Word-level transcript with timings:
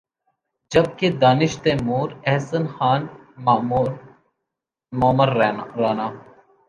جب 0.71 0.85
کہ 0.97 1.07
دانش 1.21 1.53
تیمور، 1.63 2.07
احسن 2.31 2.63
خان، 2.73 3.01
معمر 4.93 5.29
رانا 5.79 6.07